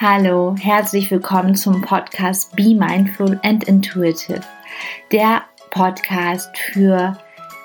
[0.00, 4.42] Hallo, herzlich willkommen zum Podcast Be Mindful and Intuitive.
[5.10, 7.16] Der Podcast fürs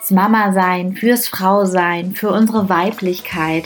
[0.09, 3.65] Mama-Sein, fürs Frau-Sein, für unsere Weiblichkeit.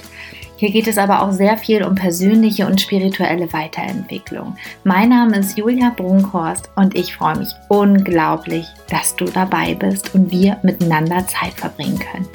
[0.57, 4.57] Hier geht es aber auch sehr viel um persönliche und spirituelle Weiterentwicklung.
[4.83, 10.29] Mein Name ist Julia Brunkhorst und ich freue mich unglaublich, dass du dabei bist und
[10.29, 12.27] wir miteinander Zeit verbringen können.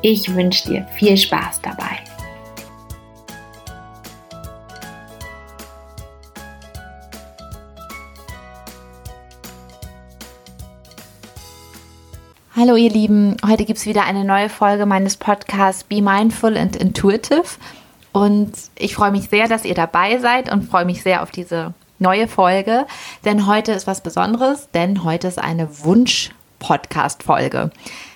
[0.00, 2.11] Ich wünsche dir viel Spaß dabei.
[12.64, 16.76] Hallo ihr Lieben, heute gibt es wieder eine neue Folge meines Podcasts Be Mindful and
[16.76, 17.42] Intuitive.
[18.12, 21.74] Und ich freue mich sehr, dass ihr dabei seid und freue mich sehr auf diese
[21.98, 22.86] neue Folge,
[23.24, 27.72] denn heute ist was Besonderes, denn heute ist eine Wunsch-Podcast-Folge.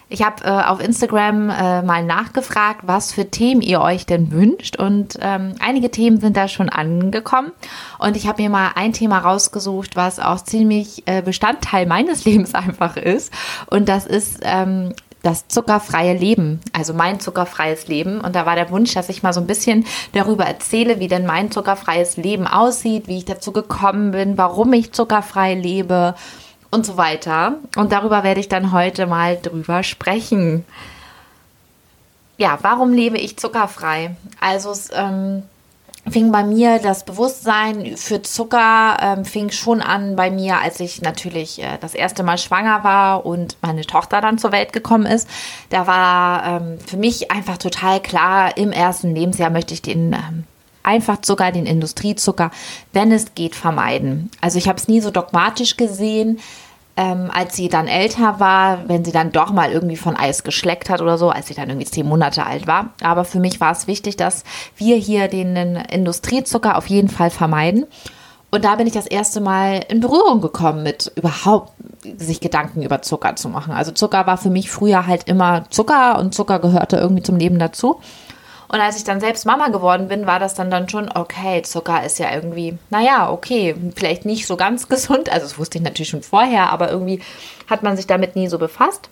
[0.08, 4.76] Ich habe äh, auf Instagram äh, mal nachgefragt, was für Themen ihr euch denn wünscht.
[4.76, 7.50] Und ähm, einige Themen sind da schon angekommen.
[7.98, 12.54] Und ich habe mir mal ein Thema rausgesucht, was auch ziemlich äh, Bestandteil meines Lebens
[12.54, 13.32] einfach ist.
[13.68, 14.92] Und das ist ähm,
[15.24, 18.20] das zuckerfreie Leben, also mein zuckerfreies Leben.
[18.20, 21.26] Und da war der Wunsch, dass ich mal so ein bisschen darüber erzähle, wie denn
[21.26, 26.14] mein zuckerfreies Leben aussieht, wie ich dazu gekommen bin, warum ich zuckerfrei lebe
[26.76, 27.54] und so weiter.
[27.74, 30.64] Und darüber werde ich dann heute mal drüber sprechen.
[32.36, 34.14] Ja, warum lebe ich zuckerfrei?
[34.40, 35.42] Also es ähm,
[36.08, 41.00] fing bei mir das Bewusstsein für Zucker ähm, fing schon an bei mir, als ich
[41.00, 45.26] natürlich äh, das erste Mal schwanger war und meine Tochter dann zur Welt gekommen ist.
[45.70, 50.44] Da war ähm, für mich einfach total klar, im ersten Lebensjahr möchte ich den ähm,
[50.86, 52.50] einfach Zucker, den Industriezucker,
[52.92, 54.30] wenn es geht, vermeiden.
[54.40, 56.38] Also ich habe es nie so dogmatisch gesehen.
[56.98, 60.88] Ähm, als sie dann älter war, wenn sie dann doch mal irgendwie von Eis geschleckt
[60.88, 62.94] hat oder so, als sie dann irgendwie zehn Monate alt war.
[63.02, 64.44] Aber für mich war es wichtig, dass
[64.76, 67.84] wir hier den Industriezucker auf jeden Fall vermeiden.
[68.50, 71.72] Und da bin ich das erste Mal in Berührung gekommen mit überhaupt
[72.16, 73.74] sich Gedanken über Zucker zu machen.
[73.74, 77.58] Also Zucker war für mich früher halt immer Zucker und Zucker gehörte irgendwie zum Leben
[77.58, 78.00] dazu.
[78.68, 82.04] Und als ich dann selbst Mama geworden bin, war das dann dann schon, okay, Zucker
[82.04, 85.30] ist ja irgendwie, naja, okay, vielleicht nicht so ganz gesund.
[85.30, 87.20] Also das wusste ich natürlich schon vorher, aber irgendwie
[87.68, 89.08] hat man sich damit nie so befasst.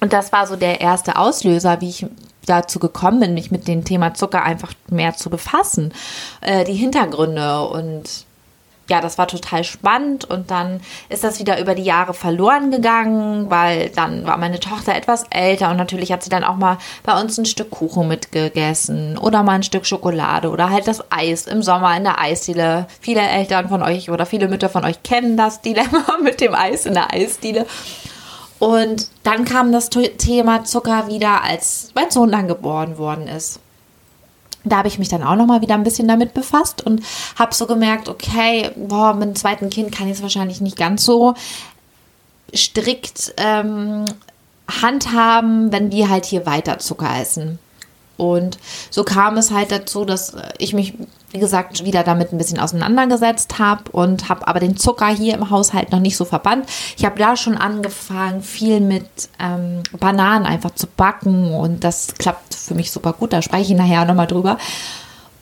[0.00, 2.06] Und das war so der erste Auslöser, wie ich
[2.46, 5.92] dazu gekommen bin, mich mit dem Thema Zucker einfach mehr zu befassen.
[6.40, 8.26] Äh, die Hintergründe und
[8.92, 13.48] ja, das war total spannend und dann ist das wieder über die Jahre verloren gegangen,
[13.48, 17.18] weil dann war meine Tochter etwas älter und natürlich hat sie dann auch mal bei
[17.18, 21.62] uns ein Stück Kuchen mitgegessen oder mal ein Stück Schokolade oder halt das Eis im
[21.62, 22.86] Sommer in der Eisdiele.
[23.00, 26.84] Viele Eltern von euch oder viele Mütter von euch kennen das Dilemma mit dem Eis
[26.84, 27.64] in der Eisdiele.
[28.58, 33.61] Und dann kam das Thema Zucker wieder, als mein Sohn dann geboren worden ist
[34.64, 37.02] da habe ich mich dann auch noch mal wieder ein bisschen damit befasst und
[37.36, 41.04] habe so gemerkt, okay, boah, mit dem zweiten Kind kann ich es wahrscheinlich nicht ganz
[41.04, 41.34] so
[42.54, 44.04] strikt ähm,
[44.68, 47.58] handhaben, wenn wir halt hier weiter Zucker essen.
[48.16, 48.58] Und
[48.90, 50.94] so kam es halt dazu, dass ich mich,
[51.30, 55.50] wie gesagt, wieder damit ein bisschen auseinandergesetzt habe und habe aber den Zucker hier im
[55.50, 56.66] Haushalt noch nicht so verbannt.
[56.96, 59.06] Ich habe da schon angefangen, viel mit
[59.40, 63.32] ähm, Bananen einfach zu backen und das klappt für mich super gut.
[63.32, 64.58] Da spreche ich nachher nochmal drüber.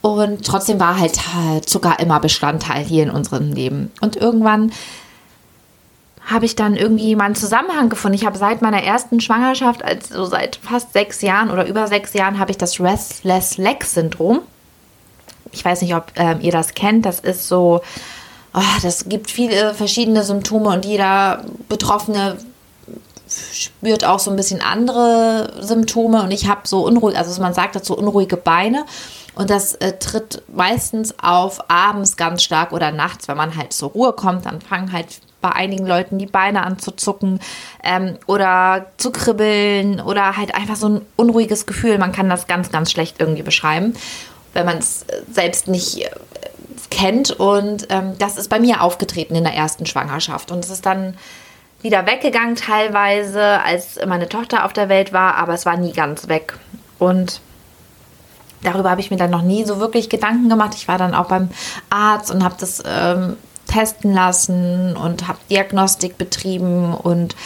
[0.03, 1.21] Und trotzdem war halt
[1.67, 3.91] Zucker immer Bestandteil hier in unserem Leben.
[4.01, 4.73] Und irgendwann
[6.31, 8.15] habe ich dann irgendwie mal einen Zusammenhang gefunden.
[8.15, 12.39] Ich habe seit meiner ersten Schwangerschaft, also seit fast sechs Jahren oder über sechs Jahren,
[12.39, 14.41] habe ich das Restless Leg Syndrom.
[15.53, 17.05] Ich weiß nicht, ob äh, ihr das kennt.
[17.05, 17.81] Das ist so,
[18.55, 22.39] oh, das gibt viele verschiedene Symptome und jeder Betroffene
[23.53, 27.77] spürt auch so ein bisschen andere Symptome und ich habe so unruhig, also man sagt
[27.77, 28.85] dazu unruhige Beine
[29.37, 33.91] und das äh, tritt meistens auf abends ganz stark oder nachts, wenn man halt zur
[33.91, 37.41] Ruhe kommt, dann fangen halt bei einigen Leuten die Beine anzuzucken
[37.83, 41.99] ähm, oder zu kribbeln oder halt einfach so ein unruhiges Gefühl.
[41.99, 43.95] Man kann das ganz, ganz schlecht irgendwie beschreiben,
[44.53, 46.11] wenn man es äh, selbst nicht äh,
[46.91, 47.31] kennt.
[47.31, 50.51] Und ähm, das ist bei mir aufgetreten in der ersten Schwangerschaft.
[50.51, 51.17] Und es ist dann
[51.83, 56.29] wieder weggegangen teilweise, als meine Tochter auf der Welt war, aber es war nie ganz
[56.29, 56.59] weg.
[56.99, 57.41] Und
[58.63, 60.75] darüber habe ich mir dann noch nie so wirklich Gedanken gemacht.
[60.75, 61.49] Ich war dann auch beim
[61.89, 63.37] Arzt und habe das ähm,
[63.71, 67.37] testen lassen und habe Diagnostik betrieben und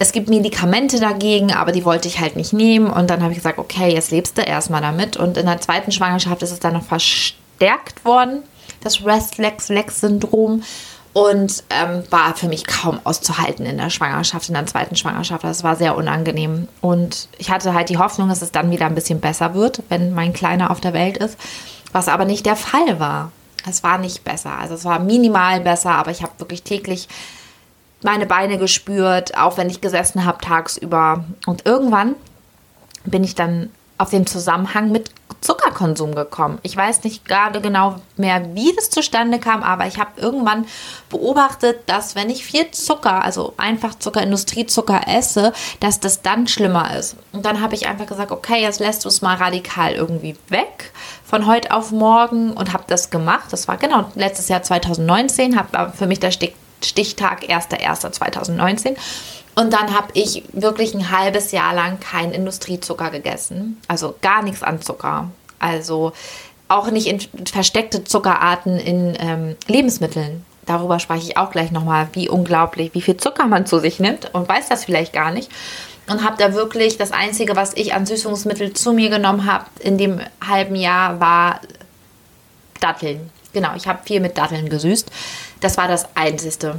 [0.00, 2.88] es gibt Medikamente dagegen, aber die wollte ich halt nicht nehmen.
[2.88, 5.16] Und dann habe ich gesagt, okay, jetzt lebst du erstmal damit.
[5.16, 8.42] Und in der zweiten Schwangerschaft ist es dann noch verstärkt worden,
[8.80, 10.62] das Restless-Lex-Syndrom.
[11.14, 15.42] Und ähm, war für mich kaum auszuhalten in der Schwangerschaft, in der zweiten Schwangerschaft.
[15.42, 16.68] Das war sehr unangenehm.
[16.80, 20.14] Und ich hatte halt die Hoffnung, dass es dann wieder ein bisschen besser wird, wenn
[20.14, 21.36] mein Kleiner auf der Welt ist.
[21.90, 23.32] Was aber nicht der Fall war.
[23.66, 24.58] Es war nicht besser.
[24.58, 27.08] Also es war minimal besser, aber ich habe wirklich täglich
[28.02, 31.24] meine Beine gespürt, auch wenn ich gesessen habe tagsüber.
[31.46, 32.14] Und irgendwann
[33.04, 35.10] bin ich dann auf den Zusammenhang mit
[35.78, 36.58] Zuckerkonsum gekommen.
[36.62, 40.66] Ich weiß nicht gerade genau mehr, wie das zustande kam, aber ich habe irgendwann
[41.08, 46.96] beobachtet, dass wenn ich viel Zucker, also einfach Zucker, Industriezucker esse, dass das dann schlimmer
[46.96, 47.16] ist.
[47.32, 50.92] Und dann habe ich einfach gesagt, okay, jetzt lässt du es mal radikal irgendwie weg
[51.24, 53.52] von heute auf morgen und habe das gemacht.
[53.52, 56.32] Das war genau letztes Jahr 2019, habe für mich der
[56.80, 58.96] Stichtag 1.1.2019
[59.54, 63.80] und dann habe ich wirklich ein halbes Jahr lang keinen Industriezucker gegessen.
[63.88, 65.30] Also gar nichts an Zucker.
[65.58, 66.12] Also
[66.68, 70.44] auch nicht in versteckte Zuckerarten in ähm, Lebensmitteln.
[70.66, 74.34] Darüber spreche ich auch gleich nochmal, wie unglaublich, wie viel Zucker man zu sich nimmt
[74.34, 75.50] und weiß das vielleicht gar nicht.
[76.10, 79.96] Und habe da wirklich das Einzige, was ich an Süßungsmittel zu mir genommen habe in
[79.98, 81.60] dem halben Jahr, war
[82.80, 83.30] Datteln.
[83.52, 85.10] Genau, ich habe viel mit Datteln gesüßt.
[85.60, 86.76] Das war das Einzige.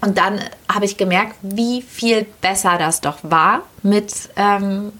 [0.00, 0.40] Und dann
[0.72, 4.92] habe ich gemerkt, wie viel besser das doch war mit, ähm,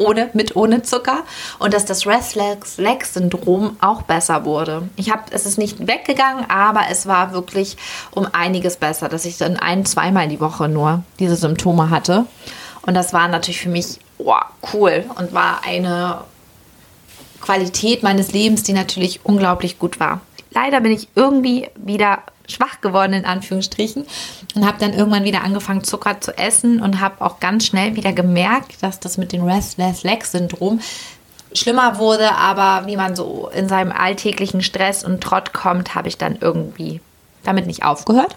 [0.00, 1.22] ohne, mit ohne Zucker
[1.58, 4.88] und dass das Restless-Leg-Syndrom auch besser wurde.
[4.96, 7.76] Ich habe, es ist nicht weggegangen, aber es war wirklich
[8.10, 12.26] um einiges besser, dass ich dann ein, zweimal die Woche nur diese Symptome hatte.
[12.82, 14.34] Und das war natürlich für mich oh,
[14.72, 16.22] cool und war eine
[17.40, 20.20] Qualität meines Lebens, die natürlich unglaublich gut war.
[20.50, 22.20] Leider bin ich irgendwie wieder
[22.50, 24.06] schwach geworden, in Anführungsstrichen.
[24.54, 28.12] Und habe dann irgendwann wieder angefangen, Zucker zu essen und habe auch ganz schnell wieder
[28.12, 30.80] gemerkt, dass das mit dem Restless Leg Syndrom
[31.52, 32.32] schlimmer wurde.
[32.34, 37.00] Aber wie man so in seinem alltäglichen Stress und Trott kommt, habe ich dann irgendwie
[37.42, 38.36] damit nicht aufgehört.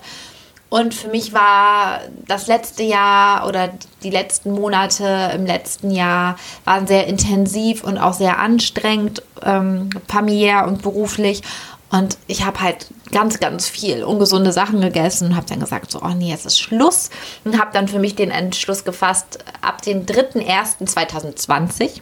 [0.74, 3.69] Und für mich war das letzte Jahr oder
[4.01, 6.36] die letzten Monate im letzten Jahr
[6.66, 11.44] waren sehr intensiv und auch sehr anstrengend, ähm, familiär und beruflich.
[11.92, 16.01] Und ich habe halt ganz, ganz viel ungesunde Sachen gegessen und habe dann gesagt, so,
[16.01, 17.10] oh nee, jetzt ist Schluss.
[17.45, 22.01] Und habe dann für mich den Entschluss gefasst, ab dem 3.1.2020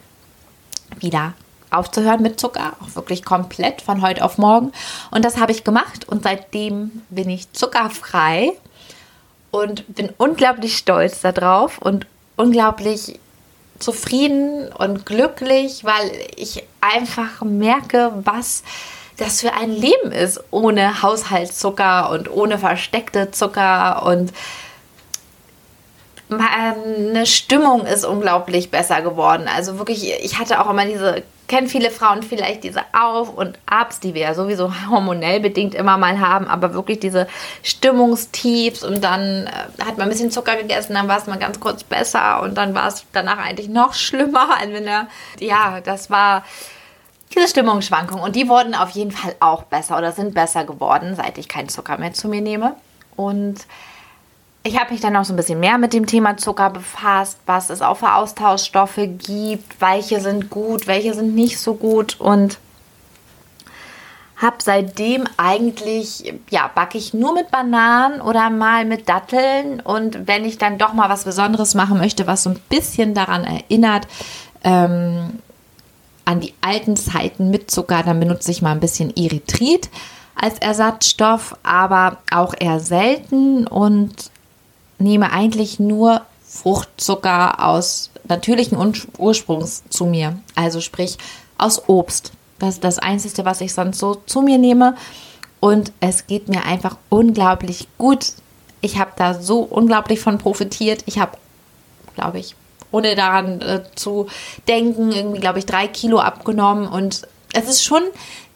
[0.98, 1.34] wieder
[1.70, 4.72] aufzuhören mit Zucker, auch wirklich komplett von heute auf morgen.
[5.10, 8.52] Und das habe ich gemacht und seitdem bin ich zuckerfrei
[9.50, 12.06] und bin unglaublich stolz darauf und
[12.36, 13.18] unglaublich
[13.78, 18.62] zufrieden und glücklich, weil ich einfach merke, was
[19.22, 24.32] das für ein Leben ist ohne Haushaltszucker und ohne versteckte Zucker und
[26.28, 29.48] meine Stimmung ist unglaublich besser geworden.
[29.54, 34.00] Also wirklich, ich hatte auch immer diese, kennen viele Frauen vielleicht diese Auf- und Abs,
[34.00, 37.26] die wir ja sowieso hormonell bedingt immer mal haben, aber wirklich diese
[37.62, 41.60] Stimmungstiefs und dann äh, hat man ein bisschen Zucker gegessen, dann war es mal ganz
[41.60, 44.56] kurz besser und dann war es danach eigentlich noch schlimmer.
[44.58, 44.72] Also
[45.38, 46.44] ja, das war
[47.34, 48.24] diese Stimmungsschwankungen.
[48.24, 51.68] Und die wurden auf jeden Fall auch besser oder sind besser geworden, seit ich keinen
[51.68, 52.74] Zucker mehr zu mir nehme.
[53.16, 53.66] Und
[54.64, 57.70] ich habe mich dann auch so ein bisschen mehr mit dem Thema Zucker befasst, was
[57.70, 62.58] es auch für Austauschstoffe gibt, welche sind gut, welche sind nicht so gut und
[64.36, 70.44] habe seitdem eigentlich, ja, backe ich nur mit Bananen oder mal mit Datteln und wenn
[70.44, 74.08] ich dann doch mal was Besonderes machen möchte, was so ein bisschen daran erinnert,
[74.64, 75.38] ähm,
[76.24, 79.90] an die alten Zeiten mit Zucker, dann benutze ich mal ein bisschen Erythrit
[80.34, 84.30] als Ersatzstoff, aber auch eher selten und
[84.98, 88.78] nehme eigentlich nur Fruchtzucker aus natürlichen
[89.18, 90.38] Ursprungs zu mir.
[90.54, 91.18] Also sprich
[91.58, 92.32] aus Obst.
[92.58, 94.94] Das ist das Einzige, was ich sonst so zu mir nehme.
[95.60, 98.32] Und es geht mir einfach unglaublich gut.
[98.80, 101.02] Ich habe da so unglaublich von profitiert.
[101.06, 101.38] Ich habe,
[102.14, 102.54] glaube ich,
[102.92, 104.26] ohne daran äh, zu
[104.68, 106.86] denken, irgendwie, glaube ich, drei Kilo abgenommen.
[106.86, 107.22] Und
[107.52, 108.02] es ist schon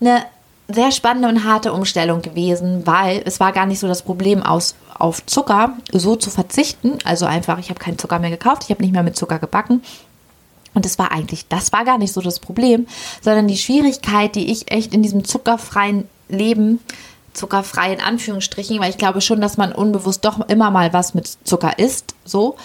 [0.00, 0.24] eine
[0.68, 4.74] sehr spannende und harte Umstellung gewesen, weil es war gar nicht so das Problem aus,
[4.98, 6.98] auf Zucker so zu verzichten.
[7.04, 9.82] Also einfach, ich habe keinen Zucker mehr gekauft, ich habe nicht mehr mit Zucker gebacken.
[10.74, 12.86] Und das war eigentlich, das war gar nicht so das Problem,
[13.22, 16.80] sondern die Schwierigkeit, die ich echt in diesem zuckerfreien Leben,
[17.32, 21.30] zuckerfrei in Anführungsstrichen, weil ich glaube schon, dass man unbewusst doch immer mal was mit
[21.44, 22.56] Zucker isst, so.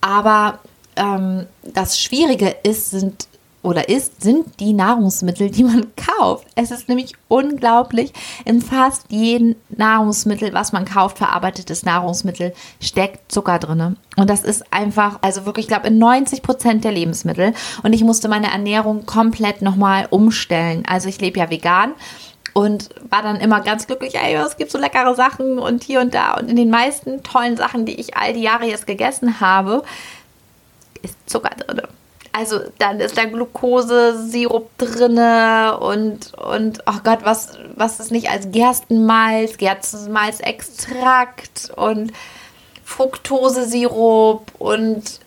[0.00, 0.60] Aber
[0.98, 3.28] ähm, das Schwierige ist, sind
[3.62, 5.88] oder ist, sind die Nahrungsmittel, die man
[6.18, 6.46] kauft.
[6.54, 8.12] Es ist nämlich unglaublich,
[8.44, 13.96] in fast jedem Nahrungsmittel, was man kauft, verarbeitetes Nahrungsmittel, steckt Zucker drin.
[14.16, 17.52] Und das ist einfach, also wirklich, ich glaube, in 90 Prozent der Lebensmittel.
[17.82, 20.84] Und ich musste meine Ernährung komplett nochmal umstellen.
[20.86, 21.94] Also ich lebe ja vegan
[22.58, 26.14] und war dann immer ganz glücklich, ey, es gibt so leckere Sachen und hier und
[26.14, 26.34] da.
[26.34, 29.82] Und in den meisten tollen Sachen, die ich all die Jahre jetzt gegessen habe,
[31.02, 31.82] ist Zucker drin.
[32.32, 38.50] also dann ist da Glukosesirup drinne und, und oh Gott, was, was ist nicht als
[38.50, 42.12] Gerstenmalz, Gerstenmalzextrakt und
[42.84, 45.20] Fructosesirup und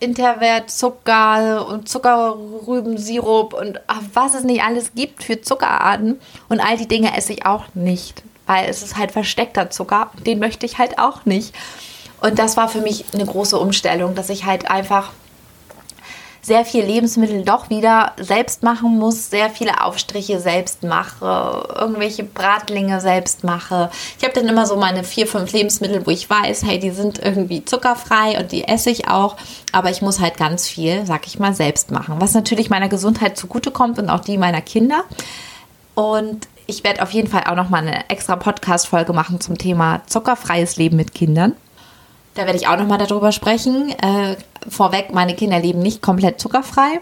[0.00, 6.20] Interwertzucker und Zuckerrübensirup und ach, was es nicht alles gibt für Zuckerarten.
[6.48, 10.10] Und all die Dinge esse ich auch nicht, weil es ist halt versteckter Zucker.
[10.24, 11.54] Den möchte ich halt auch nicht.
[12.20, 15.10] Und das war für mich eine große Umstellung, dass ich halt einfach
[16.48, 23.00] sehr viel Lebensmittel doch wieder selbst machen muss, sehr viele Aufstriche selbst mache, irgendwelche Bratlinge
[23.00, 23.90] selbst mache.
[24.18, 27.18] Ich habe dann immer so meine vier, fünf Lebensmittel, wo ich weiß, hey, die sind
[27.18, 29.36] irgendwie zuckerfrei und die esse ich auch,
[29.72, 33.36] aber ich muss halt ganz viel, sag ich mal, selbst machen, was natürlich meiner Gesundheit
[33.36, 35.04] zugutekommt und auch die meiner Kinder.
[35.94, 40.02] Und ich werde auf jeden Fall auch noch mal eine extra Podcast-Folge machen zum Thema
[40.06, 41.54] zuckerfreies Leben mit Kindern.
[42.38, 43.90] Da werde ich auch nochmal darüber sprechen.
[43.98, 44.36] Äh,
[44.68, 47.00] vorweg, meine Kinder leben nicht komplett zuckerfrei.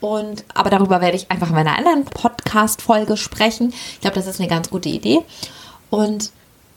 [0.00, 3.74] Und, aber darüber werde ich einfach in einer anderen Podcast-Folge sprechen.
[3.92, 5.18] Ich glaube, das ist eine ganz gute Idee.
[5.90, 6.30] Und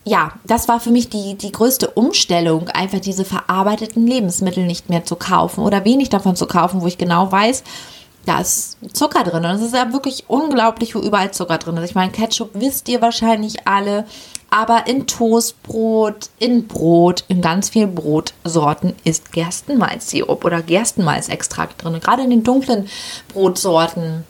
[0.04, 5.06] ja, das war für mich die, die größte Umstellung, einfach diese verarbeiteten Lebensmittel nicht mehr
[5.06, 7.64] zu kaufen oder wenig davon zu kaufen, wo ich genau weiß,
[8.26, 9.46] da ist Zucker drin.
[9.46, 11.92] Und es ist ja wirklich unglaublich, wo überall Zucker drin ist.
[11.92, 14.06] Ich meine, Ketchup wisst ihr wahrscheinlich alle
[14.52, 22.00] aber in Toastbrot, in Brot, in ganz vielen Brotsorten ist Gerstenmalzsirup oder Gerstenmalzextrakt drin.
[22.02, 22.90] Gerade in den dunklen
[23.30, 24.26] Brotsorten,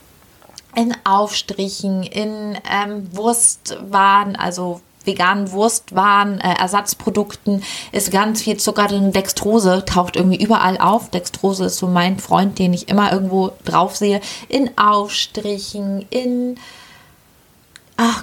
[0.76, 9.12] in Aufstrichen, in ähm, Wurstwaren, also veganen Wurstwaren, äh, Ersatzprodukten ist ganz viel Zucker drin.
[9.12, 11.10] Dextrose taucht irgendwie überall auf.
[11.10, 14.22] Dextrose ist so mein Freund, den ich immer irgendwo drauf sehe.
[14.50, 16.58] In Aufstrichen, in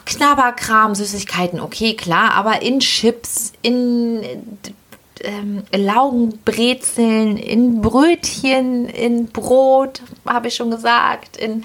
[0.09, 4.23] Knabberkram, Süßigkeiten, okay, klar, aber in Chips, in
[5.21, 11.65] ähm, Laugenbrezeln, in Brötchen, in Brot, habe ich schon gesagt, in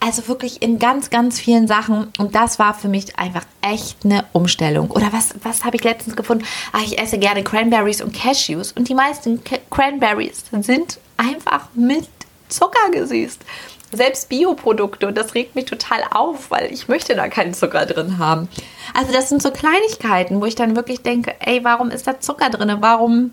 [0.00, 2.12] also wirklich in ganz, ganz vielen Sachen.
[2.18, 4.90] Und das war für mich einfach echt eine Umstellung.
[4.90, 6.44] Oder was, was habe ich letztens gefunden?
[6.72, 8.72] Ach, ich esse gerne Cranberries und Cashews.
[8.72, 12.06] Und die meisten Cranberries sind einfach mit
[12.50, 13.40] Zucker gesüßt
[13.96, 18.18] selbst Bioprodukte und das regt mich total auf, weil ich möchte da keinen Zucker drin
[18.18, 18.48] haben.
[18.94, 22.50] Also das sind so Kleinigkeiten, wo ich dann wirklich denke, ey, warum ist da Zucker
[22.50, 22.76] drin?
[22.80, 23.32] Warum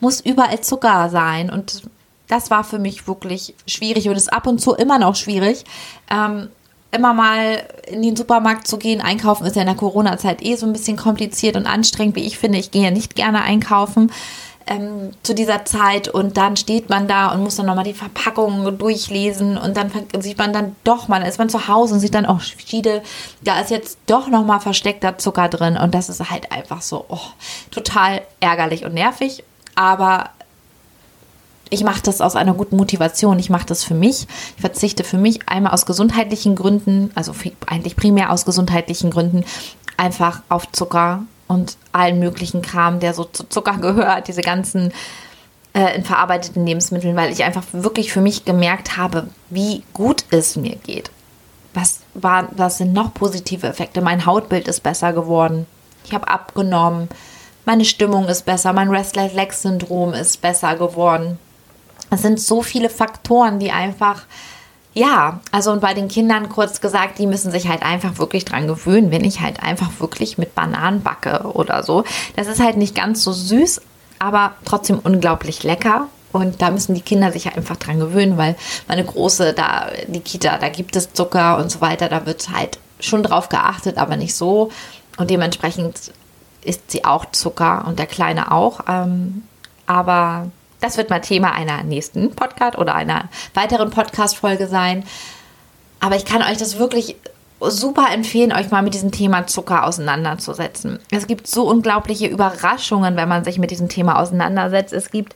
[0.00, 1.50] muss überall Zucker sein?
[1.50, 1.82] Und
[2.28, 5.64] das war für mich wirklich schwierig und ist ab und zu immer noch schwierig.
[6.10, 6.48] Ähm,
[6.90, 10.66] immer mal in den Supermarkt zu gehen, einkaufen ist ja in der Corona-Zeit eh so
[10.66, 12.58] ein bisschen kompliziert und anstrengend, wie ich finde.
[12.58, 14.10] Ich gehe ja nicht gerne einkaufen
[14.68, 18.78] ähm, zu dieser Zeit und dann steht man da und muss dann nochmal die Verpackungen
[18.78, 22.26] durchlesen und dann sieht man dann doch mal, ist man zu Hause und sieht dann,
[22.26, 23.02] oh, Schiede,
[23.42, 27.18] da ist jetzt doch nochmal versteckter Zucker drin und das ist halt einfach so oh,
[27.70, 29.42] total ärgerlich und nervig,
[29.74, 30.30] aber
[31.70, 33.38] ich mache das aus einer guten Motivation.
[33.38, 34.26] Ich mache das für mich.
[34.56, 37.34] Ich verzichte für mich einmal aus gesundheitlichen Gründen, also
[37.66, 39.44] eigentlich primär aus gesundheitlichen Gründen,
[39.98, 44.92] einfach auf Zucker und allen möglichen Kram, der so zu Zucker gehört, diese ganzen
[45.74, 50.56] äh, in verarbeiteten Lebensmitteln, weil ich einfach wirklich für mich gemerkt habe, wie gut es
[50.56, 51.10] mir geht.
[51.74, 54.00] Was, war, was sind noch positive Effekte?
[54.00, 55.66] Mein Hautbild ist besser geworden.
[56.04, 57.08] Ich habe abgenommen.
[57.64, 58.72] Meine Stimmung ist besser.
[58.72, 61.38] Mein Restless-Leg-Syndrom ist besser geworden.
[62.10, 64.22] Es sind so viele Faktoren, die einfach
[64.98, 68.66] ja, also und bei den Kindern kurz gesagt, die müssen sich halt einfach wirklich dran
[68.66, 72.02] gewöhnen, wenn ich halt einfach wirklich mit Bananen backe oder so.
[72.34, 73.80] Das ist halt nicht ganz so süß,
[74.18, 76.08] aber trotzdem unglaublich lecker.
[76.32, 78.56] Und da müssen die Kinder sich einfach dran gewöhnen, weil
[78.88, 82.80] meine Große, da, die Kita, da gibt es Zucker und so weiter, da wird halt
[82.98, 84.70] schon drauf geachtet, aber nicht so.
[85.16, 86.12] Und dementsprechend
[86.62, 88.80] isst sie auch Zucker und der Kleine auch.
[88.88, 89.44] Ähm,
[89.86, 95.04] aber das wird mal Thema einer nächsten Podcast oder einer weiteren Podcast-Folge sein.
[96.00, 97.16] Aber ich kann euch das wirklich
[97.60, 101.00] super empfehlen, euch mal mit diesem Thema Zucker auseinanderzusetzen.
[101.10, 104.92] Es gibt so unglaubliche Überraschungen, wenn man sich mit diesem Thema auseinandersetzt.
[104.92, 105.34] Es gibt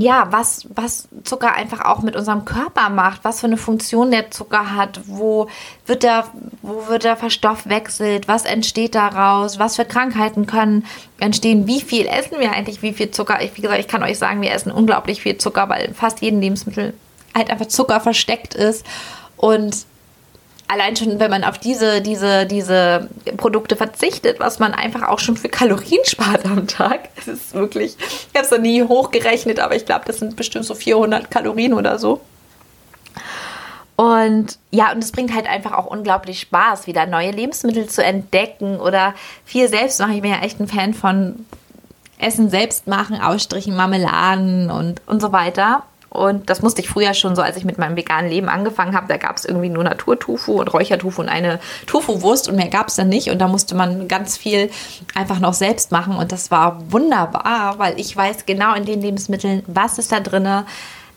[0.00, 4.30] ja, was, was Zucker einfach auch mit unserem Körper macht, was für eine Funktion der
[4.30, 5.48] Zucker hat, wo
[5.86, 6.24] wird er,
[6.62, 10.84] wo wird er verstoffwechselt, was entsteht daraus, was für Krankheiten können
[11.18, 13.42] entstehen, wie viel essen wir eigentlich, wie viel Zucker.
[13.42, 16.40] Ich, wie gesagt, ich kann euch sagen, wir essen unglaublich viel Zucker, weil fast jeden
[16.40, 16.94] Lebensmittel
[17.34, 18.84] halt einfach Zucker versteckt ist.
[19.36, 19.86] Und
[20.68, 25.36] allein schon, wenn man auf diese, diese, diese Produkte verzichtet, was man einfach auch schon
[25.36, 27.08] für Kalorien spart am Tag.
[27.16, 30.66] Es ist wirklich, ich habe es noch nie hochgerechnet, aber ich glaube, das sind bestimmt
[30.66, 32.20] so 400 Kalorien oder so.
[33.96, 38.78] Und ja, und es bringt halt einfach auch unglaublich Spaß, wieder neue Lebensmittel zu entdecken
[38.78, 40.14] oder viel selbst machen.
[40.14, 41.46] Ich bin ja echt ein Fan von
[42.18, 45.82] Essen selbst machen, Ausstrichen, Marmeladen und, und so weiter.
[46.10, 49.08] Und das musste ich früher schon so, als ich mit meinem veganen Leben angefangen habe.
[49.08, 52.96] Da gab es irgendwie nur Naturtofu und Räuchertofu und eine Tofu-Wurst und mehr gab es
[52.96, 53.30] dann nicht.
[53.30, 54.70] Und da musste man ganz viel
[55.14, 56.16] einfach noch selbst machen.
[56.16, 60.48] Und das war wunderbar, weil ich weiß genau in den Lebensmitteln, was ist da drin.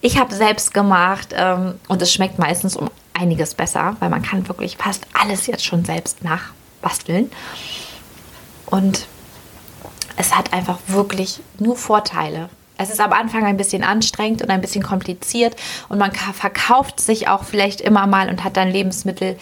[0.02, 4.48] Ich habe selbst gemacht ähm, und es schmeckt meistens um einiges besser, weil man kann
[4.48, 7.32] wirklich fast alles jetzt schon selbst nachbasteln.
[8.66, 9.06] Und
[10.18, 12.50] es hat einfach wirklich nur Vorteile.
[12.82, 15.56] Es ist am Anfang ein bisschen anstrengend und ein bisschen kompliziert
[15.88, 19.38] und man verkauft sich auch vielleicht immer mal und hat dann Lebensmittel,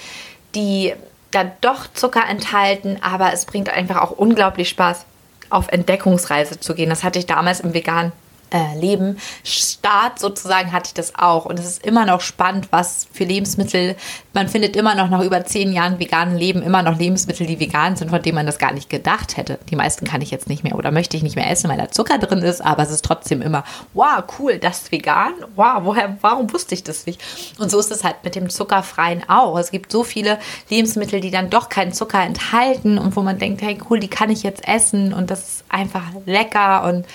[0.55, 0.93] die
[1.31, 5.05] dann doch Zucker enthalten, aber es bringt einfach auch unglaublich Spaß,
[5.49, 6.89] auf Entdeckungsreise zu gehen.
[6.89, 8.11] Das hatte ich damals im veganen
[8.51, 11.45] äh, Leben Start sozusagen hatte ich das auch.
[11.45, 13.95] Und es ist immer noch spannend, was für Lebensmittel,
[14.33, 17.95] man findet immer noch nach über zehn Jahren veganen Leben immer noch Lebensmittel, die vegan
[17.95, 19.59] sind, von denen man das gar nicht gedacht hätte.
[19.69, 21.89] Die meisten kann ich jetzt nicht mehr oder möchte ich nicht mehr essen, weil da
[21.89, 23.63] Zucker drin ist, aber es ist trotzdem immer,
[23.93, 25.33] wow, cool, das ist vegan.
[25.55, 27.21] Wow, woher, warum wusste ich das nicht?
[27.59, 29.57] Und so ist es halt mit dem Zuckerfreien auch.
[29.57, 30.39] Es gibt so viele
[30.69, 34.29] Lebensmittel, die dann doch keinen Zucker enthalten und wo man denkt, hey cool, die kann
[34.29, 37.05] ich jetzt essen und das ist einfach lecker und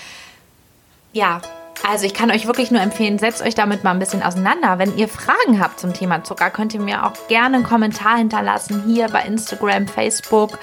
[1.14, 1.40] ja,
[1.88, 4.78] also ich kann euch wirklich nur empfehlen, setzt euch damit mal ein bisschen auseinander.
[4.78, 8.82] Wenn ihr Fragen habt zum Thema Zucker, könnt ihr mir auch gerne einen Kommentar hinterlassen
[8.86, 10.58] hier bei Instagram, Facebook.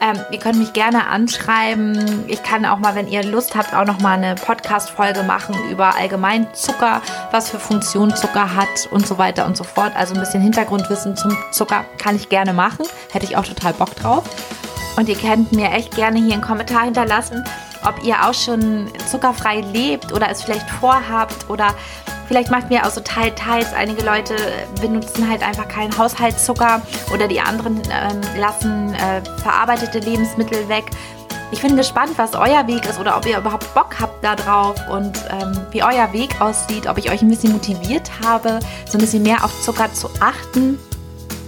[0.00, 2.24] Ähm, ihr könnt mich gerne anschreiben.
[2.28, 5.96] Ich kann auch mal, wenn ihr Lust habt, auch noch mal eine Podcast-Folge machen über
[5.96, 9.92] allgemein Zucker, was für Funktion Zucker hat und so weiter und so fort.
[9.96, 12.86] Also ein bisschen Hintergrundwissen zum Zucker kann ich gerne machen.
[13.12, 14.24] Hätte ich auch total Bock drauf.
[14.96, 17.44] Und ihr könnt mir echt gerne hier einen Kommentar hinterlassen
[17.84, 21.74] ob ihr auch schon zuckerfrei lebt oder es vielleicht vorhabt oder
[22.28, 23.72] vielleicht macht mir auch so Teil teils.
[23.72, 24.36] Einige Leute
[24.80, 26.82] benutzen halt einfach keinen Haushaltszucker
[27.12, 30.84] oder die anderen äh, lassen äh, verarbeitete Lebensmittel weg.
[31.52, 35.18] Ich bin gespannt, was euer Weg ist oder ob ihr überhaupt Bock habt darauf und
[35.30, 39.24] ähm, wie euer Weg aussieht, ob ich euch ein bisschen motiviert habe, so ein bisschen
[39.24, 40.78] mehr auf Zucker zu achten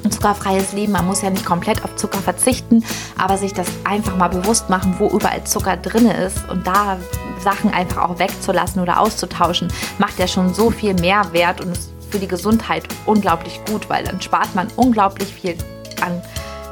[0.05, 0.93] ein zuckerfreies Leben.
[0.93, 2.85] Man muss ja nicht komplett auf Zucker verzichten,
[3.19, 6.99] aber sich das einfach mal bewusst machen, wo überall Zucker drin ist und da
[7.41, 12.19] Sachen einfach auch wegzulassen oder auszutauschen, macht ja schon so viel Mehrwert und ist für
[12.19, 15.57] die Gesundheit unglaublich gut, weil dann spart man unglaublich viel
[16.03, 16.23] an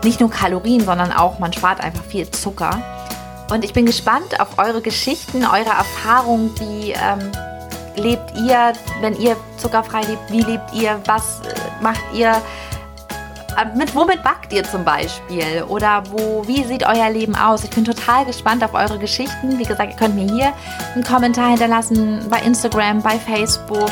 [0.05, 2.83] nicht nur Kalorien, sondern auch man spart einfach viel Zucker.
[3.51, 7.33] Und ich bin gespannt auf eure Geschichten, eure Erfahrungen, wie ähm,
[7.97, 12.41] lebt ihr, wenn ihr zuckerfrei lebt, wie lebt ihr, was äh, macht ihr
[13.75, 15.65] mit womit backt ihr zum Beispiel?
[15.69, 17.65] Oder wo, wie sieht euer Leben aus?
[17.65, 19.59] Ich bin total gespannt auf eure Geschichten.
[19.59, 20.53] Wie gesagt, ihr könnt mir hier
[20.95, 23.91] einen Kommentar hinterlassen bei Instagram, bei Facebook.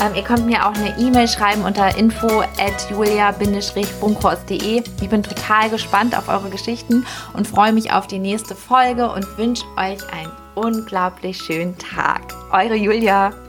[0.00, 4.82] Ähm, ihr könnt mir auch eine E-Mail schreiben unter info at julia-bunkhaus.de.
[5.00, 9.26] Ich bin total gespannt auf eure Geschichten und freue mich auf die nächste Folge und
[9.38, 12.22] wünsche euch einen unglaublich schönen Tag.
[12.50, 13.43] Eure Julia.